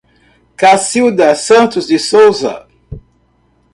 Cacilda 0.57 1.35
Santos 1.35 1.85
de 1.87 1.99
Souza 1.99 2.67